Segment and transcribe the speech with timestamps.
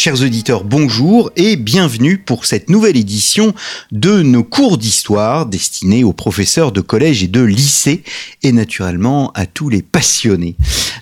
[0.00, 3.52] Chers auditeurs, bonjour et bienvenue pour cette nouvelle édition
[3.90, 8.04] de nos cours d'histoire destinés aux professeurs de collège et de lycée
[8.44, 10.54] et naturellement à tous les passionnés.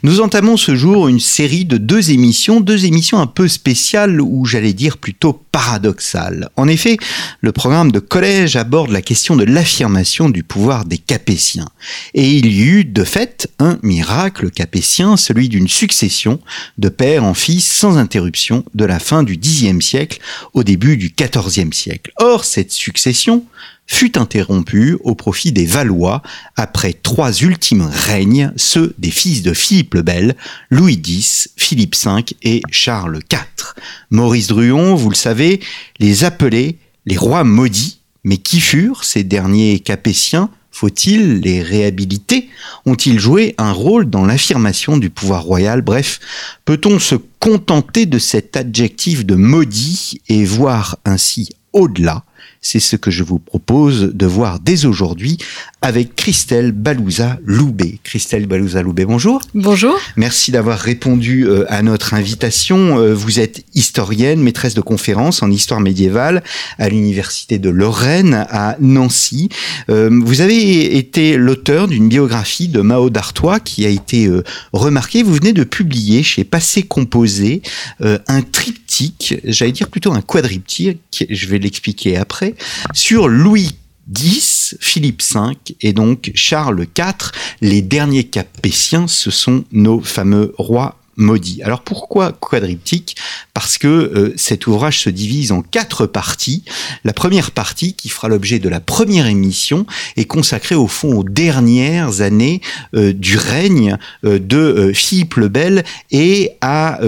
[0.03, 4.47] Nous entamons ce jour une série de deux émissions, deux émissions un peu spéciales ou
[4.47, 6.49] j'allais dire plutôt paradoxales.
[6.57, 6.97] En effet,
[7.41, 11.69] le programme de collège aborde la question de l'affirmation du pouvoir des Capétiens.
[12.15, 16.41] Et il y eut de fait un miracle capétien, celui d'une succession
[16.79, 20.21] de père en fils sans interruption de la fin du Xe siècle
[20.55, 22.13] au début du XIVe siècle.
[22.19, 23.45] Or, cette succession
[23.87, 26.23] fut interrompue au profit des Valois
[26.57, 30.37] après trois ultimes règnes, ceux des fils de Philippe le Bel,
[30.71, 33.75] Louis X, Philippe V et Charles IV.
[34.11, 35.61] Maurice Druon, vous le savez,
[36.01, 42.51] les appelait les rois maudits, mais qui furent ces derniers capétiens faut-il les réhabiliter?
[42.85, 45.81] Ont-ils joué un rôle dans l'affirmation du pouvoir royal?
[45.81, 46.21] Bref,
[46.67, 52.25] peut-on se contenter de cet adjectif de maudit et voir ainsi au-delà?
[52.61, 55.39] C'est ce que je vous propose de voir dès aujourd'hui
[55.87, 58.01] avec Christelle Balouza-Loubet.
[58.03, 59.41] Christelle Balouza-Loubet, bonjour.
[59.55, 59.97] Bonjour.
[60.17, 62.99] Merci d'avoir répondu euh, à notre invitation.
[62.99, 66.43] Euh, vous êtes historienne, maîtresse de conférences en histoire médiévale
[66.79, 69.49] à l'Université de Lorraine à Nancy.
[69.89, 74.29] Euh, vous avez été l'auteur d'une biographie de Mao d'Artois qui a été
[74.73, 75.23] remarquée.
[75.23, 77.63] Vous venez de publier chez Passé Composé
[78.01, 82.55] un triptyque, j'allais dire plutôt un quadriptyque, je vais l'expliquer après,
[82.93, 83.77] sur Louis
[84.15, 90.97] X, Philippe V et donc Charles IV, les derniers capétiens, ce sont nos fameux rois
[91.65, 93.17] Alors pourquoi quadriptyque?
[93.55, 96.63] Parce que euh, cet ouvrage se divise en quatre parties.
[97.05, 99.87] La première partie, qui fera l'objet de la première émission,
[100.19, 102.61] est consacrée au fond aux dernières années
[102.95, 107.01] euh, du règne euh, de Philippe le Bel et à,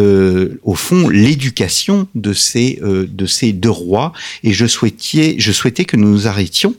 [0.62, 4.12] au fond, l'éducation de ces, de ces deux rois.
[4.42, 6.74] Et je souhaitais, je souhaitais que nous nous arrêtions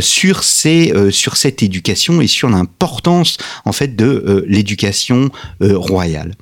[0.00, 5.30] sur, ces, sur cette éducation et sur l'importance, en fait, de l'éducation
[5.60, 6.34] royale.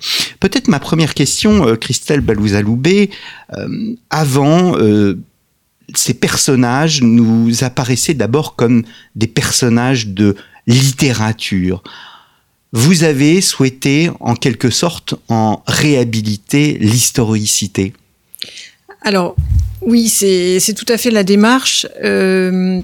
[0.43, 3.11] Peut-être ma première question, euh, Christelle Balouza-Loubet,
[3.57, 5.21] euh, avant, euh,
[5.95, 8.83] ces personnages nous apparaissaient d'abord comme
[9.15, 10.35] des personnages de
[10.67, 11.85] littérature.
[12.73, 17.93] Vous avez souhaité, en quelque sorte, en réhabiliter l'historicité.
[19.03, 19.37] Alors,
[19.81, 21.87] oui, c'est tout à fait la démarche,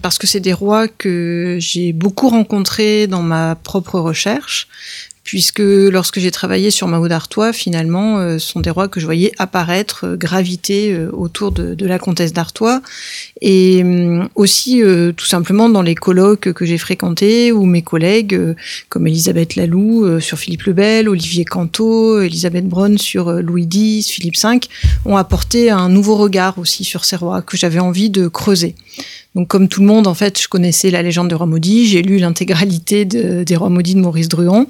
[0.03, 4.69] parce que c'est des rois que j'ai beaucoup rencontrés dans ma propre recherche
[5.29, 9.05] puisque lorsque j'ai travaillé sur Mahmoud d'Artois, finalement, euh, ce sont des rois que je
[9.05, 12.81] voyais apparaître, euh, graviter euh, autour de, la comtesse d'Artois,
[13.43, 13.85] et
[14.35, 14.83] aussi
[15.17, 18.39] tout simplement dans les colloques que j'ai fréquentés, où mes collègues,
[18.89, 24.37] comme Elisabeth Lalou sur Philippe le Bel, Olivier Canto, Elisabeth Braun sur Louis X, Philippe
[24.43, 24.61] V,
[25.07, 28.75] ont apporté un nouveau regard aussi sur ces rois que j'avais envie de creuser.
[29.35, 31.87] Donc, comme tout le monde, en fait, je connaissais la légende rois maudits.
[31.87, 34.67] J'ai lu l'intégralité des rois de Maurice Druon.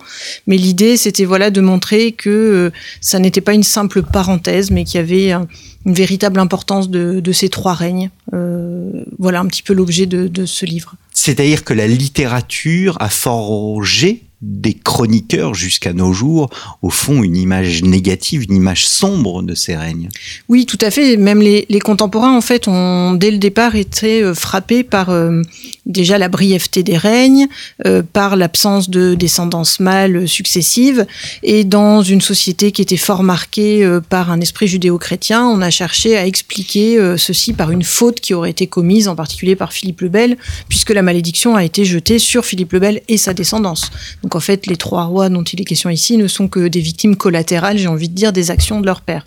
[0.47, 2.71] Mais l'idée, c'était voilà de montrer que euh,
[3.01, 7.49] ça n'était pas une simple parenthèse, mais qu'il y avait une véritable importance de, ces
[7.49, 8.11] trois règnes.
[8.35, 10.95] Euh, voilà un petit peu l'objet de, de ce livre.
[11.13, 16.49] C'est-à-dire que la littérature a forgé des chroniqueurs jusqu'à nos jours,
[16.82, 20.09] au fond, une image négative, une image sombre de ces règnes.
[20.49, 21.16] Oui, tout à fait.
[21.16, 25.43] Même les, contemporains, en fait, ont dès le départ été euh, frappés par euh,
[25.87, 27.48] déjà la brièveté des règnes,
[27.84, 31.04] euh, par l'absence de descendance mâle successive,
[31.43, 36.16] et dans une société qui était fort marquée par un esprit judéo-chrétien, on a cherché
[36.16, 40.09] à expliquer ceci par une faute qui aurait été commise, en particulier par Philippe le
[40.09, 40.37] Bel,
[40.69, 43.91] puisque la malédiction a été jetée sur Philippe le Bel et sa descendance.
[44.37, 47.16] En fait, les trois rois dont il est question ici ne sont que des victimes
[47.16, 49.27] collatérales, j'ai envie de dire, des actions de leur père.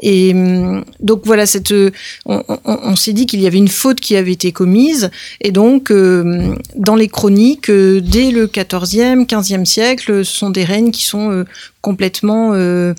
[0.00, 1.74] Et hum, donc voilà, cette,
[2.26, 5.10] on, s'est dit qu'il y avait une faute qui avait été commise,
[5.40, 10.64] et donc hum, dans les chroniques, euh, dès le 14e, 15e siècle, ce sont des
[10.64, 11.44] règnes qui sont euh,
[11.80, 12.94] complètement euh,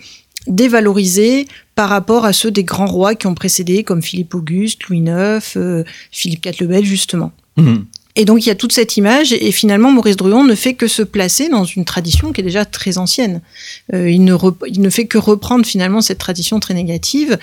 [0.47, 4.99] dévalorisés par rapport à ceux des grands rois qui ont précédé, comme Philippe Auguste, Louis
[4.99, 7.31] IX, Philippe IV le Bel, justement.
[7.57, 7.79] Mmh.
[8.15, 10.87] Et donc il y a toute cette image, et finalement Maurice Druon ne fait que
[10.87, 13.41] se placer dans une tradition qui est déjà très ancienne.
[13.93, 14.35] Euh, il, ne
[14.67, 17.37] il ne fait que reprendre finalement cette tradition très négative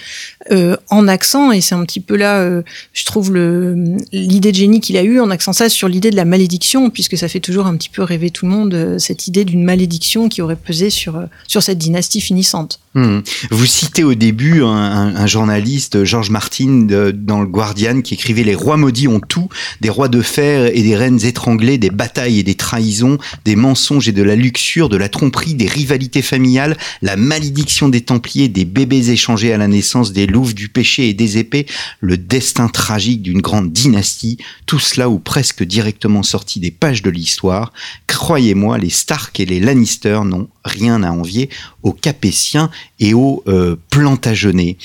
[0.51, 2.63] euh, en accent, et c'est un petit peu là, euh,
[2.95, 6.25] je trouve, l'idée de génie qu'il a eue, en accent ça sur l'idée de la
[6.25, 9.45] malédiction, puisque ça fait toujours un petit peu rêver tout le monde, euh, cette idée
[9.45, 12.81] d'une malédiction qui aurait pesé sur, euh, sur cette dynastie finissante.
[12.95, 13.21] Hmm.
[13.51, 18.77] Vous citez au début un, journaliste, Georges Martin, dans le Guardian, qui écrivait Les rois
[18.77, 19.49] maudits ont tout,
[19.81, 23.17] des rois de fer et des reines étranglées, des batailles et des trahisons,
[23.47, 28.03] des mensonges et de la luxure, de la tromperie, des rivalités familiales, la malédiction des
[28.03, 31.67] Templiers, des bébés échangés à la naissance, des louves du péché et des épées,
[32.01, 34.37] le destin tragique d'une grande dynastie,
[34.67, 37.73] tout cela ou presque directement sorti des pages de l'histoire.
[38.07, 41.49] Croyez-moi, les Stark et les Lannister n'ont rien à envier
[41.83, 44.77] aux Capétiens et aux euh, Plantagenets.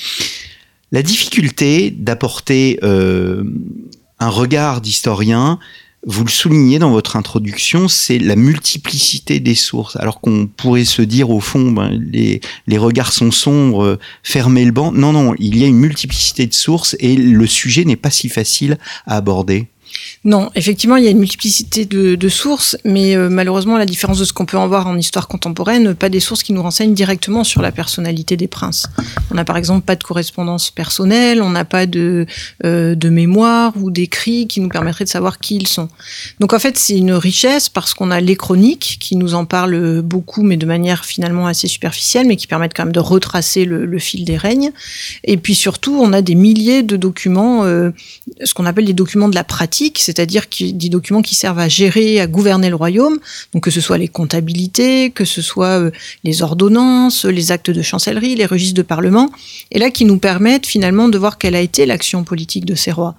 [0.90, 3.44] La difficulté d'apporter euh,
[4.18, 5.58] un regard d'historien,
[6.06, 9.96] vous le soulignez dans votre introduction, c'est la multiplicité des sources.
[9.96, 14.64] Alors qu'on pourrait se dire au fond, ben, les, les regards sont sombres, euh, fermez
[14.64, 14.92] le banc.
[14.92, 18.28] Non, non, il y a une multiplicité de sources et le sujet n'est pas si
[18.28, 19.66] facile à aborder.
[20.28, 24.18] Non, effectivement, il y a une multiplicité de, sources, mais euh, malheureusement, à la différence
[24.18, 26.92] de ce qu'on peut en voir en histoire contemporaine, pas des sources qui nous renseignent
[26.92, 28.88] directement sur la personnalité des princes.
[29.30, 32.26] On n'a par exemple pas de correspondance personnelle, on n'a pas de,
[32.66, 35.88] euh, mémoire ou d'écrits qui nous permettraient de savoir qui ils sont.
[36.40, 40.02] Donc en fait, c'est une richesse parce qu'on a les chroniques qui nous en parlent
[40.02, 43.98] beaucoup, mais de manière finalement assez superficielle, mais qui permettent quand même de retracer le,
[43.98, 44.72] fil des règnes.
[45.24, 47.92] Et puis surtout, on a des milliers de documents, euh,
[48.44, 52.20] ce qu'on appelle les documents de la pratique, c'est-à-dire des documents qui servent à gérer,
[52.20, 53.20] à gouverner le royaume,
[53.62, 55.90] que ce soit les comptabilités, que ce soit euh,
[56.24, 59.30] les ordonnances, les actes de chancellerie, les registres de parlement,
[59.70, 62.90] et là qui nous permettent finalement de voir quelle a été l'action politique de ces
[62.90, 63.14] rois.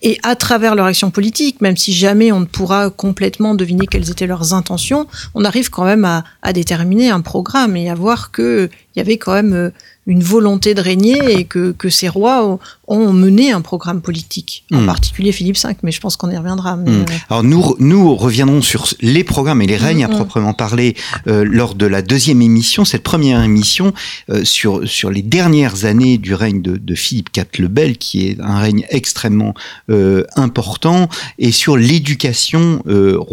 [0.00, 4.10] Et à travers leur action politique, même si jamais on ne pourra complètement deviner quelles
[4.10, 8.32] étaient leurs intentions, on arrive quand même à, à déterminer un programme et à voir
[8.32, 9.70] qu'il y avait quand même euh,
[10.10, 12.58] une volonté de régner et que, que ces rois ont,
[12.88, 14.86] ont mené un programme politique, en Mm.
[14.86, 16.76] particulier Philippe V, mais je pense qu'on y reviendra.
[16.76, 16.94] Mais, Mm.
[17.02, 20.96] euh, Alors nous, nous reviendrons sur les programmes et les règnes à proprement parler
[21.28, 23.86] euh, lors de la deuxième émission, cette première émission
[24.30, 28.26] euh, sur sur les dernières années du règne de, de Philippe IV le Bel, qui
[28.26, 29.54] est un règne extrêmement
[29.90, 31.08] euh, important,
[31.38, 32.82] et sur l'éducation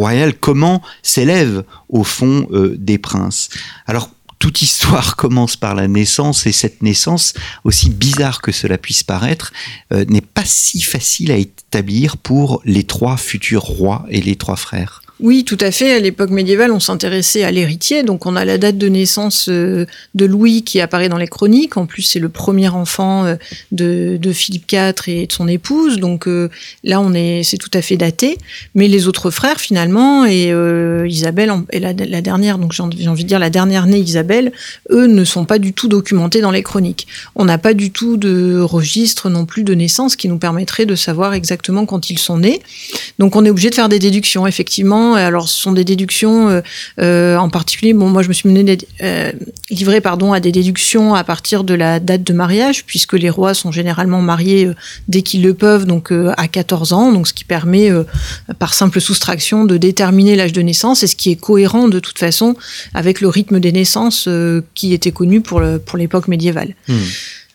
[0.02, 2.48] royale, comment s'élève au fond
[2.92, 3.50] des princes.
[3.88, 9.04] Alors toute histoire commence par la naissance et cette naissance, aussi bizarre que cela puisse
[9.04, 9.52] paraître,
[9.94, 14.56] euh, n'est pas si facile à établir pour les trois futurs rois et les trois
[14.56, 15.02] frères.
[15.20, 15.94] Oui, tout à fait.
[15.94, 18.04] À l'époque médiévale, on s'intéressait à l'héritier.
[18.04, 21.76] Donc, on a la date de naissance euh, de Louis qui apparaît dans les chroniques.
[21.76, 23.36] En plus, c'est le premier enfant euh,
[23.72, 25.98] de, Philippe IV et de son épouse.
[25.98, 26.50] Donc, euh,
[26.84, 28.38] là, on est, c'est tout à fait daté.
[28.76, 30.54] Mais les autres frères, finalement, et
[31.08, 34.52] Isabelle et la, dernière, donc j'ai envie de dire la dernière née Isabelle,
[34.92, 37.08] eux ne sont pas du tout documentés dans les chroniques.
[37.36, 40.96] On n'a pas du tout de registre non plus de naissance qui nous permettrait de
[40.96, 42.62] savoir exactement quand ils sont nés.
[43.18, 45.07] Donc on est obligé de faire des déductions, effectivement.
[45.16, 46.62] Alors ce sont des déductions, euh,
[47.00, 49.32] euh, en particulier, bon, moi je me suis mené des, euh,
[49.70, 53.54] livré pardon à des déductions à partir de la date de mariage, puisque les rois
[53.54, 54.70] sont généralement mariés
[55.08, 57.92] dès qu'ils le peuvent, donc à 14 ans, donc ce qui permet
[58.60, 62.20] par simple soustraction de déterminer l'âge de naissance et ce qui est cohérent de toute
[62.20, 62.56] façon
[62.94, 64.30] avec le rythme des naissances
[64.74, 65.62] qui était connu pour
[65.98, 66.76] l'époque médiévale.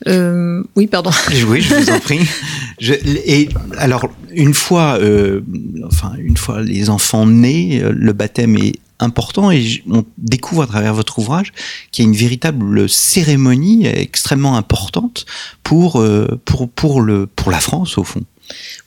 [0.06, 1.10] Euh, oui, pardon.
[1.48, 2.20] Oui, je vous en prie.
[2.80, 5.40] Je, et alors, une fois, euh,
[5.86, 10.66] enfin, une fois les enfants nés, euh, le baptême est important et on découvre à
[10.66, 11.52] travers votre ouvrage
[11.90, 15.26] qu'il y a une véritable cérémonie extrêmement importante
[15.64, 16.04] pour
[16.44, 18.22] pour pour le pour la France au fond.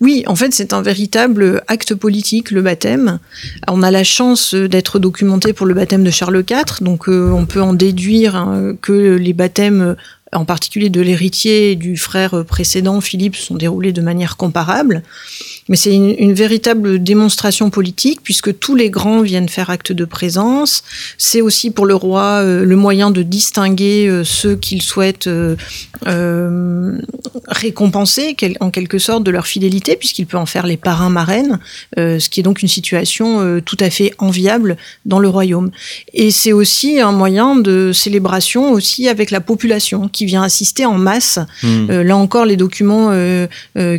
[0.01, 3.19] Oui, en fait, c'est un véritable acte politique, le baptême.
[3.67, 7.45] On a la chance d'être documenté pour le baptême de Charles IV, donc euh, on
[7.45, 9.95] peut en déduire hein, que les baptêmes,
[10.35, 15.03] en particulier de l'héritier et du frère précédent, Philippe, sont déroulés de manière comparable.
[15.67, 20.05] Mais c'est une, une véritable démonstration politique, puisque tous les grands viennent faire acte de
[20.05, 20.83] présence.
[21.17, 25.55] C'est aussi pour le roi euh, le moyen de distinguer euh, ceux qu'il souhaite euh,
[27.47, 31.59] récompenser quel- en quelque sorte de leur fidélité, puisqu'il peut en faire les parrains marraines,
[31.97, 35.71] ce qui est donc une situation tout à fait enviable dans le royaume.
[36.13, 40.97] Et c'est aussi un moyen de célébration aussi avec la population qui vient assister en
[40.97, 41.39] masse.
[41.63, 41.87] Hmm.
[41.89, 43.11] Là encore, les documents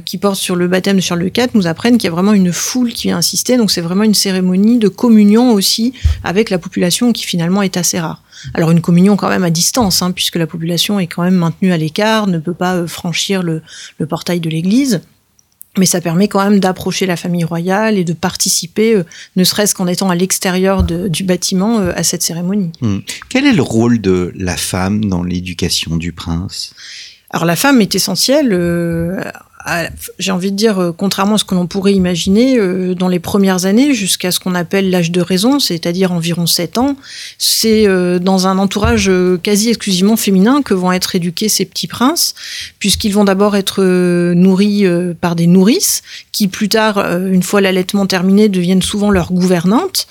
[0.05, 2.53] qui portent sur le baptême de Charles IV nous apprennent qu'il y a vraiment une
[2.53, 3.57] foule qui vient assister.
[3.57, 7.99] Donc c'est vraiment une cérémonie de communion aussi avec la population qui finalement est assez
[7.99, 8.23] rare.
[8.55, 11.73] Alors une communion quand même à distance, hein, puisque la population est quand même maintenue
[11.73, 13.63] à l'écart, ne peut pas euh, franchir le,
[13.99, 15.01] le portail de l'église.
[15.79, 19.05] mais ça permet quand même d'approcher la famille royale et de participer, euh,
[19.37, 22.73] ne serait-ce qu'en étant à l'extérieur du bâtiment, euh, à cette cérémonie.
[22.81, 22.99] Hmm.
[23.29, 26.75] Quel est le rôle de la femme dans l'éducation du prince?
[27.31, 28.53] Alors la femme est essentielle.
[28.53, 29.21] Euh,
[30.19, 33.19] j'ai envie de dire, euh, contrairement à ce que l'on pourrait imaginer, euh, dans les
[33.19, 36.97] premières années, jusqu'à ce qu'on appelle l'âge de raison, c'est-à-dire environ 7 ans,
[37.39, 39.11] c'est euh, dans un entourage
[39.43, 42.35] quasi exclusivement féminin que vont être éduqués ces petits princes,
[42.79, 43.83] puisqu'ils vont d'abord être
[44.35, 44.85] nourris
[45.21, 50.07] par des nourrices, qui plus tard, une fois l'allaitement terminé, deviennent souvent leurs gouvernantes.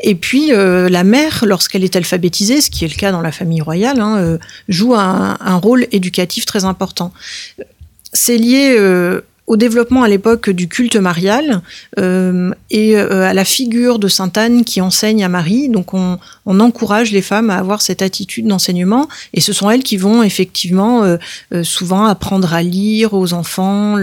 [0.00, 3.60] Et puis, la mère, lorsqu'elle est alphabétisée, ce qui est le cas dans la famille
[3.60, 4.38] royale, hein,
[4.68, 7.12] joue un, un rôle éducatif très important
[8.12, 11.60] c'est lié euh, au développement à l'époque du culte marial
[11.98, 15.68] euh, et euh, à la figure de Sainte Anne qui enseigne à Marie.
[15.68, 19.96] Donc on, encourage les femmes à avoir cette attitude d'enseignement et ce sont elles qui
[19.96, 21.16] vont effectivement
[21.62, 23.96] souvent apprendre à lire aux enfants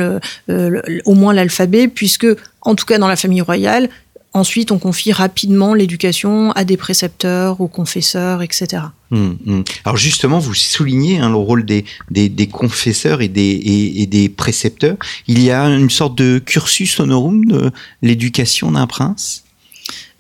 [0.48, 2.26] au moins l'alphabet puisque
[2.62, 3.90] en tout cas dans la famille royale
[4.38, 8.84] Ensuite, on confie rapidement l'éducation à des précepteurs, aux confesseurs, etc.
[9.10, 9.64] Hum, hum.
[9.84, 13.60] Alors justement, vous soulignez hein, le rôle des, des, confesseurs et des,
[13.96, 14.98] et, des précepteurs.
[15.28, 17.72] Il y a une sorte de cursus honorum de
[18.04, 19.44] l'éducation d'un prince?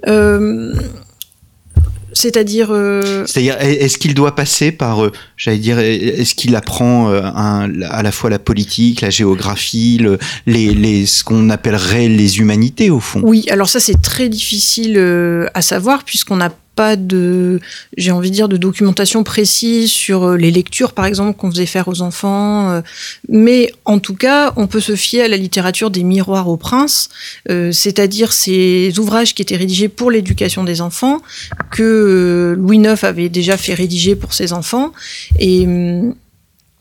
[0.08, 0.74] Euh,
[2.18, 2.70] c'est-à-dire.
[2.72, 8.02] Euh, C'est-à-dire, est-ce qu'il doit passer par, euh, j'allais dire, est-ce qu'il apprend euh, à
[8.04, 10.02] la fois la politique, la géographie,
[10.46, 13.22] les, les, ce qu'on appellerait les humanités au fond?
[13.24, 14.98] Oui, alors ça c'est très difficile
[15.54, 17.60] à savoir puisqu'on n'a pas de,
[17.98, 21.66] j'ai envie de dire, de documentation précise sur euh, les lectures, par exemple, qu'on faisait
[21.66, 22.70] faire aux enfants.
[22.70, 22.82] Euh.
[23.28, 27.10] Mais en tout cas, on peut se fier à la littérature des miroirs au prince,
[27.50, 31.18] euh, c'est-à-dire ces ouvrages qui étaient rédigés pour l'éducation des enfants,
[31.72, 34.94] que Louis IX avait déjà fait rédiger pour ses enfants.
[35.40, 36.14] Et hum,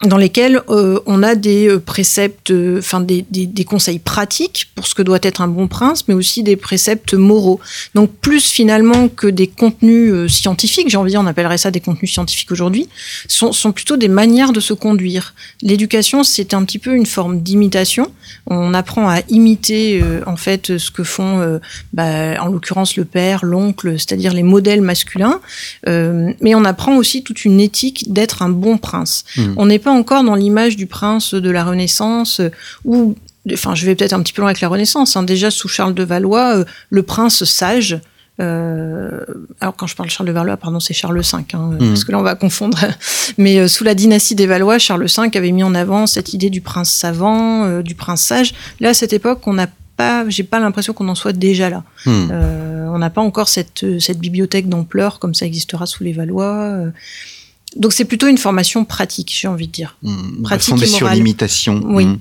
[0.05, 4.69] dans lesquels euh, on a des euh, préceptes, euh, enfin des, des, des, conseils pratiques
[4.75, 7.61] pour ce que doit être un bon prince, mais aussi des préceptes moraux.
[7.95, 11.81] Donc plus finalement que des contenus scientifiques, j'ai envie de dire, on appellerait ça des
[11.81, 12.91] contenus scientifiques aujourd'hui,
[13.27, 15.35] sont, sont plutôt des manières de se conduire.
[15.63, 18.13] L'éducation, c'est un petit peu une forme d'imitation.
[18.47, 21.61] On apprend à imiter en fait ce que font,
[21.93, 25.41] bah, en l'occurrence le père, l'oncle, c'est-à-dire les modèles masculins,
[25.87, 29.25] mais on apprend aussi toute une éthique d'être un bon prince.
[29.37, 29.55] Mmh.
[29.57, 32.51] On encore dans l'image du prince de la Renaissance euh,
[32.85, 33.17] ou
[33.53, 35.23] enfin je vais peut-être un petit peu loin avec la Renaissance, hein.
[35.23, 38.01] déjà sous Charles de Valois, euh, le prince sage.
[38.39, 39.25] Euh,
[39.61, 41.79] alors quand je parle Charles de Valois, pardon, c'est Charles V, hein, mmh.
[41.79, 42.79] parce que là on va confondre.
[43.39, 46.61] Mais sous la dynastie des Valois, Charles V avait mis en avant cette idée du
[46.61, 48.55] prince savant, du prince sage.
[48.81, 51.83] Là, à cette époque, on n'a pas, j'ai pas l'impression qu'on en soit déjà là.
[52.05, 52.31] Mmh.
[52.93, 56.91] on n'a pas encore cette, cette bibliothèque d'ampleur comme ça existera sous les Valois.
[57.77, 59.97] Donc c'est plutôt une formation pratique, j'ai envie de dire.
[60.03, 61.83] Mmh, pratique fondée sur l'imitation.
[61.85, 62.07] Oui.
[62.07, 62.19] Mmh.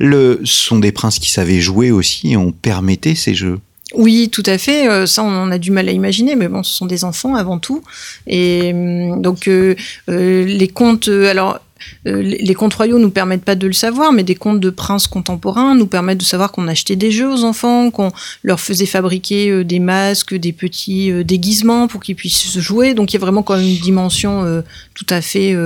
[0.00, 3.58] Le, ce sont des princes qui savaient jouer aussi et ont permetté ces jeux.
[3.94, 4.88] Oui, tout à fait.
[4.88, 7.58] Euh, ça, on a du mal à imaginer, mais bon, ce sont des enfants avant
[7.58, 7.82] tout.
[8.26, 9.76] Et mmh, donc, euh,
[10.08, 11.08] euh, les contes.
[11.08, 11.60] Alors,
[12.04, 15.74] les contes royaux nous permettent pas de le savoir, mais des contes de princes contemporains
[15.74, 18.10] nous permettent de savoir qu'on achetait des jeux aux enfants, qu'on
[18.42, 22.94] leur faisait fabriquer euh, des masques, des petits euh, déguisements pour qu'ils puissent se jouer.
[22.94, 24.62] Donc il y a vraiment quand même une dimension
[24.94, 25.56] tout à fait,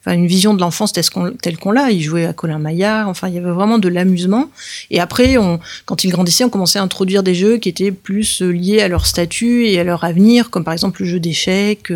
[0.00, 1.90] enfin une vision de l'enfance telle qu'on l'a.
[1.90, 4.50] Ils jouaient à Colin Maillard, enfin il y avait vraiment de l'amusement.
[4.90, 8.40] Et après, on, quand ils grandissaient, on commençait à introduire des jeux qui étaient plus
[8.42, 11.92] liés à leur statut et à leur avenir, comme par exemple le jeu d'échecs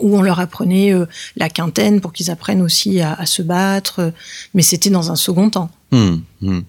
[0.00, 4.12] où on leur apprenait euh, la quintaine pour qu'ils apprennent aussi à, se battre,
[4.54, 5.70] mais c'était dans un second temps.
[5.92, 6.64] Hum, hum.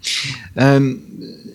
[0.60, 0.96] Euh,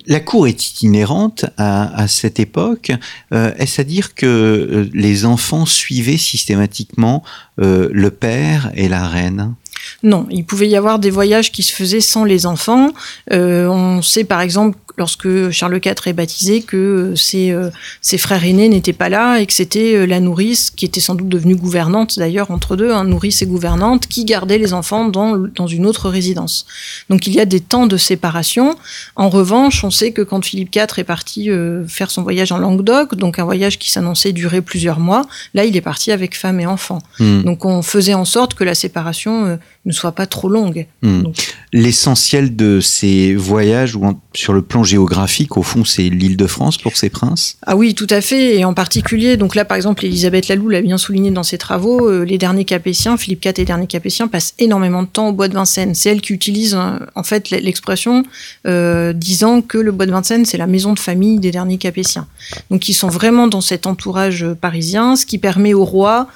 [0.06, 2.90] la cour est itinérante à, cette époque.
[3.32, 7.22] Euh, est-ce à dire que les enfants suivaient systématiquement
[7.58, 9.54] le père et la reine?
[10.02, 12.90] Non, il pouvait y avoir des voyages qui se faisaient sans les enfants.
[13.30, 17.70] on sait par exemple lorsque Charles IV est baptisé que euh, ses, euh,
[18.00, 21.14] ses frères aînés n'étaient pas là et que c'était euh, la nourrice qui était sans
[21.14, 25.36] doute devenue gouvernante d'ailleurs entre deux, hein, nourrice et gouvernante, qui gardait les enfants dans,
[25.36, 26.66] dans une autre résidence.
[27.08, 28.76] Donc il y a des temps de séparation.
[29.16, 31.50] En revanche, on sait que quand Philippe IV est parti
[31.88, 35.76] faire son voyage en Languedoc, donc un voyage qui s'annonçait durer plusieurs mois, là il
[35.76, 37.00] est parti avec femme et enfants.
[37.18, 37.42] Hmm.
[37.42, 40.86] Donc on faisait en sorte que la séparation ne soit pas trop longue.
[41.02, 41.24] Hmm.
[41.72, 46.76] L'essentiel de ces voyages, ou sur le plan géographique, au fond, c'est l'île de France
[46.76, 47.56] pour ces princes?
[47.66, 50.82] Ah oui, tout à fait, et en particulier, donc là par exemple, Elisabeth Lalou l'a
[50.82, 54.28] bien souligné dans ses travaux, euh, les derniers Capétiens, Philippe IV et les derniers Capétiens
[54.28, 55.94] passent énormément de temps au bois de Vincennes.
[55.94, 58.24] C'est elle qui utilise euh, en fait l'expression
[58.66, 62.26] euh, disant que le bois de Vincennes, c'est la maison de famille des derniers Capétiens.
[62.70, 66.28] Donc ils sont vraiment dans cet entourage parisien, ce qui permet au roi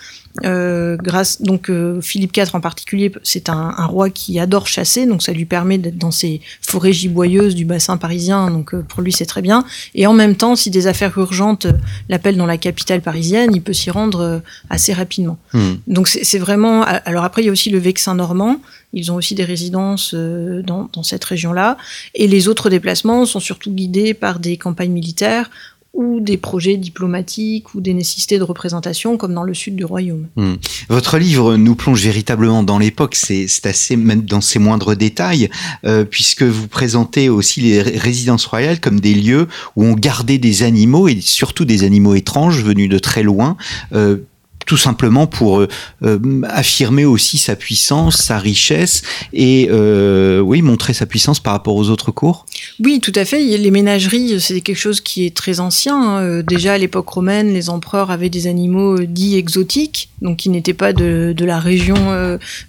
[0.44, 5.06] Euh, grâce donc euh, Philippe IV en particulier, c'est un, un, roi qui adore chasser,
[5.06, 8.50] donc ça lui permet d'être dans ces forêts giboyeuses du bassin parisien.
[8.50, 9.64] Donc euh, pour lui c'est très bien.
[9.94, 11.66] Et en même temps, si des affaires urgentes
[12.08, 15.38] l'appellent dans la capitale parisienne, il peut s'y rendre assez rapidement.
[15.52, 15.72] Mmh.
[15.86, 16.82] Donc c'est vraiment.
[16.82, 18.60] Alors après il y a aussi le Vexin normand.
[18.92, 21.76] Ils ont aussi des résidences dans, dans cette région-là.
[22.14, 25.50] Et les autres déplacements sont surtout guidés par des campagnes militaires
[25.96, 30.28] ou des projets diplomatiques ou des nécessités de représentation comme dans le sud du royaume.
[30.36, 30.54] Hmm.
[30.88, 35.48] Votre livre nous plonge véritablement dans l'époque, c'est assez même dans ses moindres détails,
[35.84, 40.62] euh, puisque vous présentez aussi les résidences royales comme des lieux où on gardait des
[40.62, 43.56] animaux et surtout des animaux étranges venus de très loin.
[43.92, 44.18] Euh,
[44.66, 45.68] tout simplement pour euh,
[46.02, 51.76] euh, affirmer aussi sa puissance, sa richesse et euh, oui montrer sa puissance par rapport
[51.76, 52.44] aux autres cours.
[52.80, 53.42] Oui, tout à fait.
[53.56, 55.96] Les ménageries, c'est quelque chose qui est très ancien.
[55.96, 56.42] Hein.
[56.42, 60.92] Déjà à l'époque romaine, les empereurs avaient des animaux dits exotiques, donc qui n'étaient pas
[60.92, 61.94] de, de, la région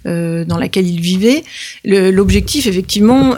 [0.04, 1.42] dans laquelle ils vivaient.
[1.84, 3.34] L'objectif, effectivement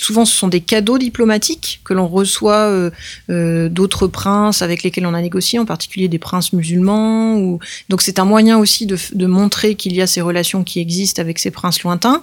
[0.00, 2.90] souvent ce sont des cadeaux diplomatiques que l'on reçoit euh,
[3.30, 7.36] euh, d'autres princes avec lesquels on a négocié, en particulier des princes musulmans.
[7.36, 7.60] Ou...
[7.88, 11.20] Donc c'est un moyen aussi de, de montrer qu'il y a ces relations qui existent
[11.20, 12.22] avec ces princes lointains.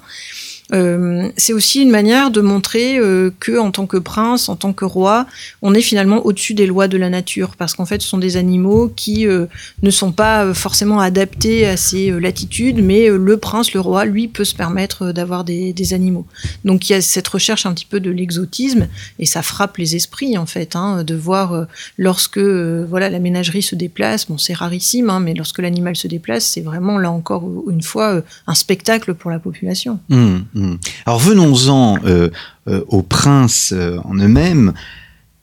[0.71, 4.73] Euh, c'est aussi une manière de montrer euh, que, en tant que prince, en tant
[4.73, 5.27] que roi,
[5.61, 8.37] on est finalement au-dessus des lois de la nature, parce qu'en fait, ce sont des
[8.37, 9.45] animaux qui euh,
[9.81, 14.45] ne sont pas forcément adaptés à ces latitudes, mais le prince, le roi, lui, peut
[14.45, 16.25] se permettre d'avoir des, animaux.
[16.63, 18.87] Donc, il y a cette recherche un petit peu de l'exotisme,
[19.19, 21.67] et ça frappe les esprits, en fait, hein, de voir
[21.97, 24.27] lorsque voilà la ménagerie se déplace.
[24.27, 28.21] Bon, c'est rarissime, hein, mais lorsque l'animal se déplace, c'est vraiment là encore une fois
[28.47, 29.99] un spectacle pour la population.
[30.09, 30.37] Mmh.
[30.53, 30.75] Hmm.
[31.05, 32.29] Alors venons-en euh,
[32.67, 34.73] euh, aux princes euh, en eux-mêmes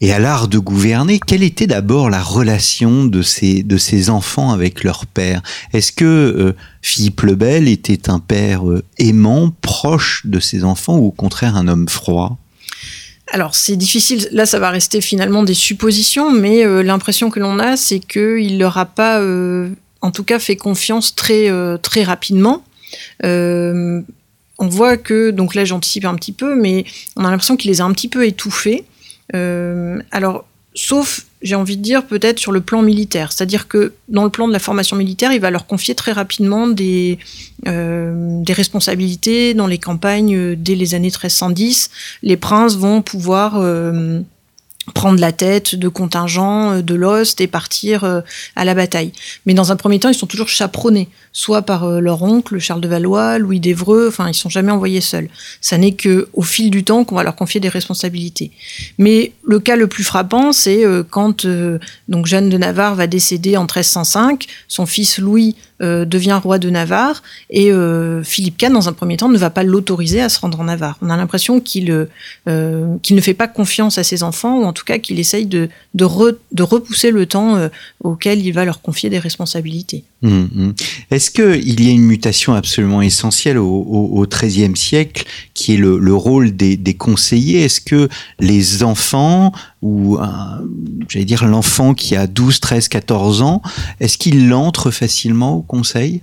[0.01, 1.19] et à l'art de gouverner.
[1.27, 5.43] Quelle était d'abord la relation de ces, de enfants avec leur père?
[5.75, 8.63] Est-ce que Philippe le Bel était un père
[8.97, 12.39] aimant, proche de ses enfants, ou au contraire un homme froid?
[13.31, 17.77] Alors c'est difficile, là ça va rester finalement des suppositions, mais l'impression que l'on a,
[17.77, 19.23] c'est qu'il leur a pas,
[20.01, 21.51] en tout cas, fait confiance très
[21.83, 22.65] très rapidement
[24.61, 26.85] on voit que, donc là j'anticipe un petit peu, mais
[27.17, 28.85] on a l'impression qu'il les a un petit peu étouffés.
[29.35, 33.33] Euh, alors, sauf, j'ai envie de dire, peut-être sur le plan militaire.
[33.33, 36.69] C'est-à-dire que dans le plan de la formation militaire, il va leur confier très rapidement
[36.69, 37.19] des,
[37.67, 41.91] euh, responsabilités dans les campagnes euh, dès les années 1310.
[42.23, 43.63] Les princes vont pouvoir
[44.93, 48.23] prendre la tête de contingents de l'Ost et partir
[48.57, 49.13] à la bataille.
[49.47, 52.81] Mais dans un premier temps, ils sont toujours chaperonnés soit par euh, leur oncle Charles
[52.81, 55.29] de Valois, Louis d'Evreux, enfin ils sont jamais envoyés seuls.
[55.61, 58.51] Ça n'est que au fil du temps qu'on va leur confier des responsabilités.
[58.99, 63.07] Mais le cas le plus frappant, c'est euh, quand euh, donc Jeanne de Navarre va
[63.07, 67.71] décéder en 1305, son fils Louis devient roi de Navarre et
[68.23, 70.99] Philippe IV, dans un premier temps, ne va pas l'autoriser à se rendre en Navarre.
[71.03, 72.07] On a l'impression qu'il
[72.47, 75.69] qu'il ne fait pas confiance à ses enfants ou en tout cas qu'il essaye de
[75.95, 76.07] de,
[76.53, 77.59] de, repousser le temps
[78.03, 80.05] auquel il va leur confier des responsabilités.
[80.23, 80.75] Mmh, mmh.
[81.11, 86.57] Est-ce qu'il y a une mutation absolument essentielle au XIIIe siècle qui est le, rôle
[86.57, 87.65] des, conseillers?
[87.65, 90.19] Est-ce que les enfants, ou
[91.09, 93.63] j'allais dire l'enfant qui a 12, 13, 14 ans,
[94.01, 96.23] est-ce qu'il entre facilement au conseil?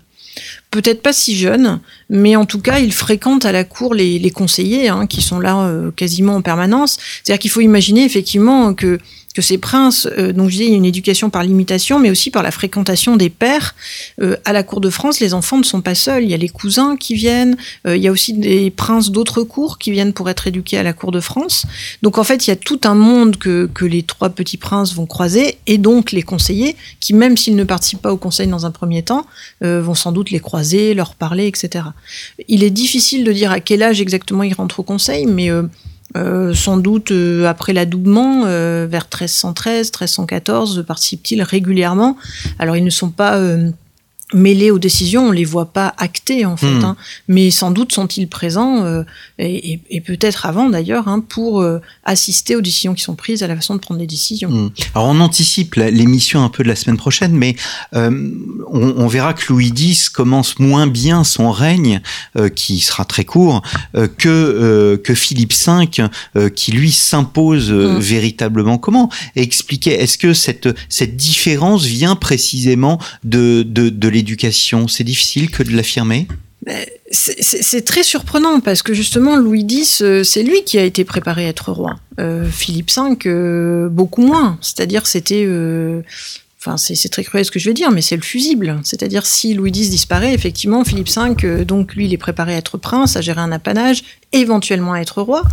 [0.71, 4.89] Peut-être pas si jeune, mais en tout cas, il fréquente à la cour les, conseillers
[4.89, 6.97] hein, qui sont là euh, quasiment en permanence.
[7.23, 8.99] C'est-à-dire qu'il faut imaginer effectivement que
[9.37, 12.49] que ces princes, euh, donc je dis, une éducation par l'imitation, mais aussi par la
[12.49, 13.75] fréquentation des pères.
[14.19, 16.23] Euh, à la cour de France, les enfants ne sont pas seuls.
[16.23, 17.55] Il y a les cousins qui viennent.
[17.85, 20.81] Euh, il y a aussi des princes d'autres cours qui viennent pour être éduqués à
[20.81, 21.67] la cour de France.
[22.01, 24.95] Donc en fait, il y a tout un monde que, que les trois petits princes
[24.95, 28.65] vont croiser, et donc les conseillers, qui même s'ils ne participent pas au conseil dans
[28.65, 29.27] un premier temps,
[29.61, 31.85] vont sans doute les croiser, leur parler, etc.
[32.47, 35.51] Il est difficile de dire à quel âge exactement ils rentrent au conseil, mais
[36.17, 42.17] euh, sans doute euh, après l'adoubement, euh, vers 1313, 1314, participent-ils régulièrement?
[42.59, 43.39] Alors ils ne sont pas
[44.33, 46.83] mêlés aux décisions, on les voit pas actées en fait, hmm.
[46.83, 46.97] hein.
[47.29, 49.03] mais sans doute sont-ils présents euh,
[49.39, 53.47] et, et, peut-être avant d'ailleurs hein, pour euh, assister aux décisions qui sont prises, à
[53.47, 54.49] la façon de prendre les décisions.
[54.49, 54.69] Hmm.
[54.95, 57.55] Alors on anticipe l'émission un peu de la semaine prochaine, mais
[57.95, 58.29] euh,
[58.69, 62.01] on, on, verra que Louis X commence moins bien son règne,
[62.55, 63.61] qui sera très court,
[64.17, 67.99] que que Philippe V, qui lui s'impose hmm.
[67.99, 68.77] véritablement.
[68.77, 69.93] Comment expliquer?
[70.01, 75.75] Est-ce que cette cette différence vient précisément de de, de l'éducation C'est difficile que de
[75.75, 76.27] l'affirmer?
[77.11, 81.45] C'est très surprenant parce que justement Louis X, euh, c'est lui qui a été préparé
[81.45, 81.95] à être roi.
[82.19, 84.57] Euh, Philippe V, euh, beaucoup moins.
[84.61, 85.47] C'est-à-dire c'était
[86.59, 88.81] enfin c'est très cruel ce que je vais dire, mais c'est le fusible.
[88.83, 92.77] C'est-à-dire si Louis X disparaît, effectivement, Philippe V, donc lui, il est préparé à être
[92.77, 94.03] prince, à gérer un apanage,
[94.33, 95.43] éventuellement à être roi.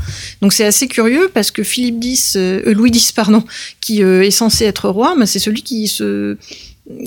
[0.40, 3.44] Donc c'est assez curieux parce que Philippe X, Louis X, pardon,
[3.80, 6.36] qui est censé être roi, mais c'est celui qui se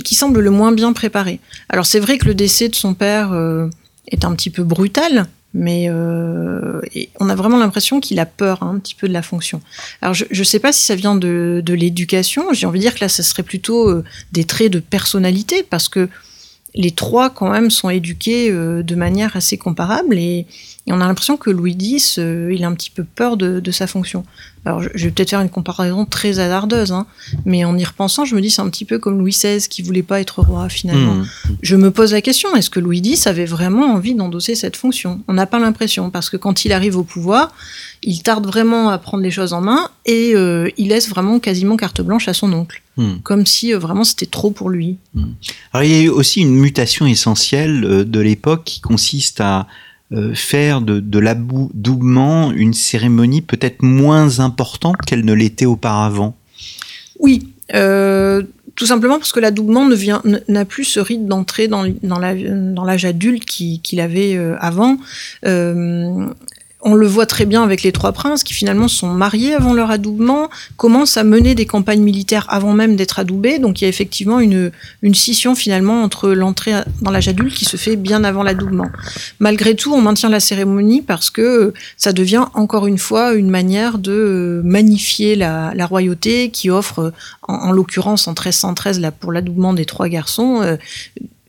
[0.04, 1.40] qui semble le moins bien préparé.
[1.70, 3.32] Alors c'est vrai que le décès de son père
[4.08, 6.82] est un petit peu brutal, mais euh,
[7.20, 9.62] on a vraiment l'impression qu'il a peur hein, un petit peu de la fonction.
[10.02, 12.96] Alors je ne sais pas si ça vient de, de l'éducation, j'ai envie de dire
[12.96, 16.10] que là, ça serait plutôt euh, des traits de personnalité, parce que
[16.76, 20.46] les trois, quand même, sont éduqués euh, de manière assez comparable, et,
[20.88, 23.60] et on a l'impression que Louis X, euh, il a un petit peu peur de,
[23.60, 24.24] de sa fonction.
[24.68, 27.06] Alors, je, vais peut-être faire une comparaison très hasardeuse, hein,
[27.46, 29.82] mais en y repensant, je me dis c'est un petit peu comme Louis XVI qui
[29.82, 31.16] voulait pas être roi finalement.
[31.16, 31.28] Mmh.
[31.62, 35.22] Je me pose la question est-ce que Louis X avait vraiment envie d'endosser cette fonction?
[35.30, 37.54] On n'a pas l'impression parce que quand il arrive au pouvoir,
[38.04, 41.78] il tarde vraiment à prendre les choses en main et euh, il laisse vraiment quasiment
[41.78, 43.20] carte blanche à son oncle, mmh.
[43.24, 44.98] comme si euh, vraiment c'était trop pour lui.
[45.14, 45.24] Mmh.
[45.72, 49.68] Alors il y a eu aussi une mutation essentielle euh, de l'époque qui consiste à
[50.14, 56.36] euh, faire de, de l'adoubement une cérémonie peut-être moins importante qu'elle ne l'était auparavant?
[57.20, 58.44] Oui, euh,
[58.76, 59.90] tout simplement parce que l'adoubement
[60.48, 61.84] n'a plus ce rite d'entrée dans,
[62.20, 64.98] l'âge adulte qu'il avait euh, avant.
[66.82, 69.90] On le voit très bien avec les trois princes qui finalement sont mariés avant leur
[69.90, 73.58] adoubement, commencent à mener des campagnes militaires avant même d'être adoubés.
[73.58, 77.66] Donc il y a effectivement une, une scission finalement entre l'entrée dans l'âge adulte qui
[77.66, 78.90] se fait bien avant l'adoubement.
[79.40, 83.98] Malgré tout, on maintient la cérémonie parce que ça devient encore une fois une manière
[83.98, 87.14] de magnifier la, royauté qui offre,
[87.48, 90.76] en, en l'occurrence en 1313 là, pour l'adoubement des trois garçons, euh,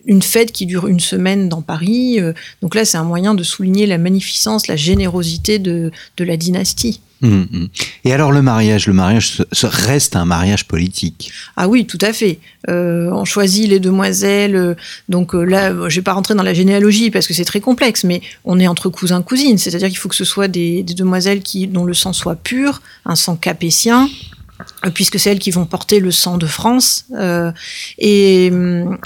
[0.09, 2.19] une fête qui dure une semaine dans Paris.
[2.19, 6.37] Euh, donc là, c'est un moyen de souligner la magnificence, la générosité de, de la
[6.37, 7.03] dynastie.
[7.21, 7.67] Mmh, mmh.
[8.05, 11.33] Et alors le mariage, le mariage reste un mariage politique.
[11.57, 12.39] Ah oui, tout à fait.
[12.71, 14.57] Euh, on choisit les demoiselles.
[14.57, 14.75] Euh,
[15.09, 18.23] donc là, je vais pas rentrer dans la généalogie parce que c'est très complexe, mais
[18.45, 21.67] on est entre cousins cousines, c'est-à-dire qu'il faut que ce soit des, des, demoiselles qui
[21.67, 24.09] dont le sang soit pur, un sang capétien,
[24.95, 27.05] puisque c'est elles qui vont porter le sang de France.
[27.15, 27.53] Euh,
[27.99, 28.51] et,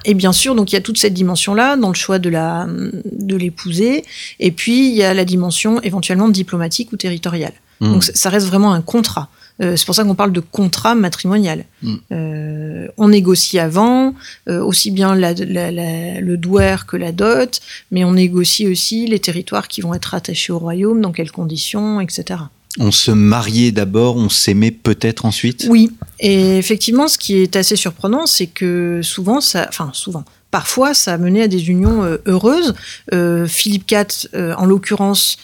[0.05, 2.67] et, bien sûr, donc il y a toute cette dimension-là dans le choix de la
[2.69, 4.05] de l'épouser.
[4.41, 7.55] Et puis il y a la dimension éventuellement diplomatique ou territoriale.
[7.81, 7.93] Mmh.
[7.93, 9.29] Donc ça reste vraiment un contrat.
[9.61, 11.65] Euh, c'est pour ça qu'on parle de contrat matrimonial.
[11.83, 11.95] Mmh.
[12.13, 14.15] Euh, on négocie avant,
[14.49, 17.61] euh, aussi bien la, la, la, le douer que la dot,
[17.91, 22.01] mais on négocie aussi les territoires qui vont être attachés au royaume, dans quelles conditions,
[22.01, 22.41] etc.
[22.79, 25.67] On se mariait d'abord, on s'aimait peut-être ensuite?
[25.69, 30.95] Oui, et effectivement, ce qui est assez surprenant, c'est que souvent, ça, enfin souvent, parfois,
[30.95, 32.75] ça a mené à des unions euh, heureuses.
[33.13, 35.39] Euh, Philippe IV, euh, en l'occurrence,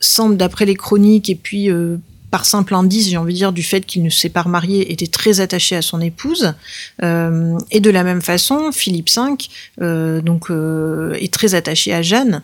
[0.00, 1.70] semble, d'après les chroniques, et puis
[2.30, 5.06] par simple indice, j'ai envie de dire, du fait qu'il ne s'est pas marié, était
[5.06, 6.52] très attaché à son épouse.
[7.00, 12.42] Et de la même façon, Philippe V donc, est très attaché à Jeanne.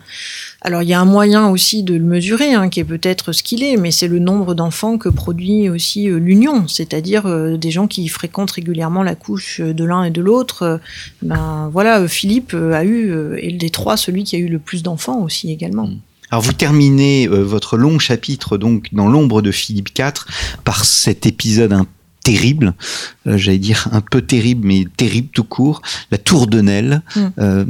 [0.61, 3.41] Alors il y a un moyen aussi de le mesurer, hein, qui est peut-être ce
[3.41, 7.71] qu'il est, mais c'est le nombre d'enfants que produit aussi euh, l'union, c'est-à-dire euh, des
[7.71, 10.79] gens qui fréquentent régulièrement la couche de l'un et de l'autre.
[11.21, 15.21] ben voilà, Philippe a eu, et des trois, celui qui a eu le plus d'enfants
[15.23, 15.87] aussi également.
[15.87, 15.99] Mmh.
[16.31, 20.25] Alors vous terminez euh, votre long chapitre donc dans l'ombre de Philippe IV
[20.63, 21.83] par cet épisode
[22.23, 22.73] terrible,
[23.20, 25.81] euh, j'allais dire un peu terrible, mais terrible tout court,
[26.11, 27.01] la tour de Nesle.
[27.15, 27.27] Mm.
[27.39, 27.65] Euh,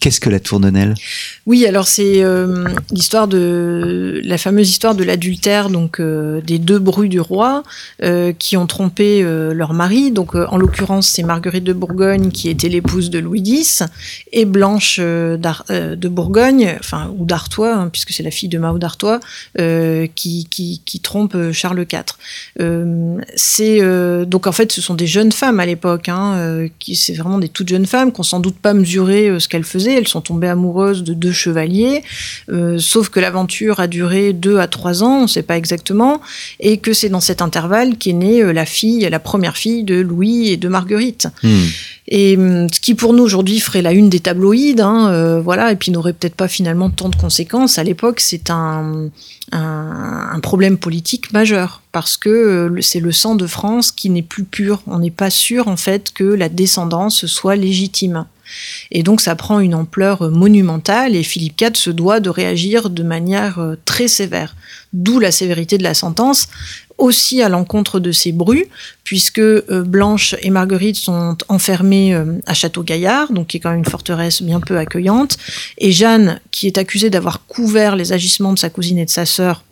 [0.00, 0.94] Qu'est-ce que la tour de Nesle
[1.46, 6.78] Oui, alors c'est euh, l'histoire de la fameuse histoire de l'adultère donc euh, des deux
[6.78, 7.62] brus du roi
[8.02, 10.12] euh, qui ont trompé leur mari.
[10.12, 13.82] Donc en l'occurrence, c'est Marguerite de Bourgogne qui était l'épouse de Louis X
[14.32, 19.20] et Blanche de Bourgogne, enfin ou d'Artois, hein, puisque c'est la fille de Mao d'Artois,
[19.56, 22.04] qui, qui, qui, trompe Charles IV.
[23.34, 23.80] c'est
[24.26, 27.38] donc en fait, ce sont des jeunes femmes à l'époque, hein, euh, qui c'est vraiment
[27.38, 29.94] des toutes jeunes femmes qui ont sans doute pas mesuré euh, ce qu'elles faisaient.
[29.94, 32.02] Elles sont tombées amoureuses de deux chevaliers,
[32.50, 36.20] euh, sauf que l'aventure a duré deux à trois ans, on ne sait pas exactement,
[36.60, 40.48] et que c'est dans cet intervalle qu'est née la fille, la première fille de Louis
[40.48, 41.28] et de Marguerite.
[41.42, 41.48] Mmh.
[42.10, 45.72] Et hum, ce qui pour nous aujourd'hui ferait la une des tabloïds, hein, euh, voilà,
[45.72, 47.78] et puis n'aurait peut-être pas finalement tant de conséquences.
[47.78, 49.10] À l'époque, c'est un,
[49.52, 54.22] un, un, problème politique majeur parce que euh, c'est le sang de France qui n'est
[54.22, 54.82] plus pur.
[54.86, 58.24] On n'est pas sûr en fait que la descendance soit légitime.
[58.90, 63.02] Et donc ça prend une ampleur monumentale et Philippe IV se doit de réagir de
[63.02, 64.56] manière euh, très sévère.
[64.92, 66.48] D'où la sévérité de la sentence
[66.98, 68.66] aussi à l'encontre de ces brus,
[69.04, 73.78] puisque euh, Blanche et Marguerite sont enfermées euh, à Château-Gaillard, donc qui est quand même
[73.78, 75.38] une forteresse bien peu accueillante,
[75.78, 79.26] et Jeanne, qui est accusée d'avoir couvert les agissements de sa cousine et de sa
[79.26, 79.62] sœur,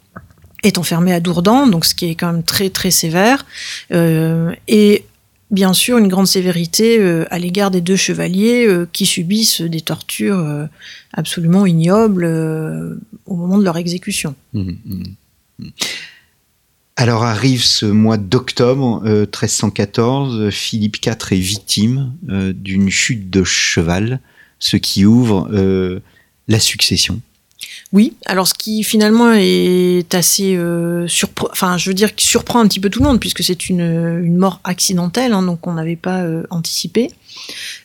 [0.62, 3.44] est enfermée à Dourdan, donc ce qui est quand même très très sévère.
[3.92, 5.04] Euh, et
[5.50, 10.68] bien sûr une grande sévérité à l'égard des deux chevaliers qui subissent des tortures
[11.12, 12.24] absolument ignobles
[13.26, 14.34] au moment de leur exécution.
[14.52, 15.02] Mmh, mmh,
[15.58, 15.68] mmh.
[16.96, 24.20] Alors arrive ce mois d'octobre 1314, Philippe IV est victime d'une chute de cheval,
[24.58, 25.48] ce qui ouvre
[26.48, 27.20] la succession.
[27.92, 32.60] Oui, alors ce qui finalement est assez euh, surprenant, enfin je veux dire qui surprend
[32.60, 35.96] un petit peu tout le monde puisque c'est une, mort accidentelle, hein, donc on n'avait
[35.96, 37.10] pas euh, anticipé.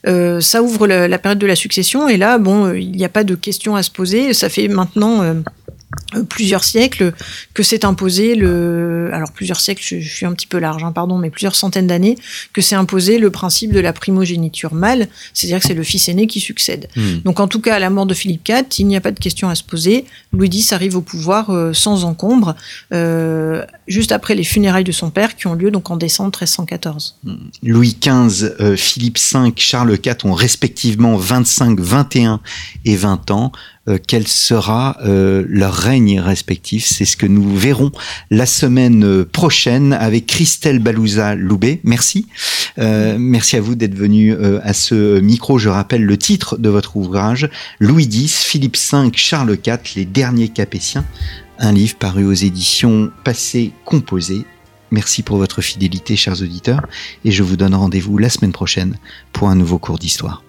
[0.07, 3.09] Euh, ça ouvre la, la, période de la succession et là, bon, il n'y a
[3.09, 4.33] pas de question à se poser.
[4.33, 5.35] Ça fait maintenant euh,
[6.29, 7.13] plusieurs siècles
[7.53, 11.17] que s'est imposé le alors plusieurs siècles je, suis un petit peu large hein, pardon
[11.17, 12.17] mais plusieurs centaines d'années
[12.53, 16.27] que s'est imposé le principe de la primogéniture mâle c'est-à-dire que c'est le fils aîné
[16.27, 17.19] qui succède hmm.
[17.23, 19.19] donc en tout cas à la mort de Philippe IV il n'y a pas de
[19.19, 22.55] question à se poser Louis X arrive au pouvoir euh, sans encombre
[22.93, 27.19] euh, juste après les funérailles de son père qui ont lieu donc en décembre 1314
[27.23, 27.35] hmm.
[27.63, 32.39] Louis XV Philippe V Charles IV ont respectivement 25 21
[32.85, 33.51] et 20 ans
[33.91, 36.85] euh, quel sera euh, leur règne respectif.
[36.85, 37.91] C'est ce que nous verrons
[38.29, 41.81] la semaine euh, prochaine avec Christelle Balouza-Loubet.
[41.83, 42.27] Merci.
[42.77, 45.57] merci à vous d'être venu à ce micro.
[45.57, 47.49] Je rappelle le titre de votre ouvrage,
[47.79, 51.05] Louis X, Philippe V, Charles IV, les derniers Capétiens.
[51.59, 54.45] Un livre paru aux éditions Passé Composé.
[54.89, 56.87] Merci pour votre fidélité, chers auditeurs,
[57.23, 58.97] et je vous donne rendez-vous la semaine prochaine
[59.31, 60.43] pour un nouveau cours d'histoire.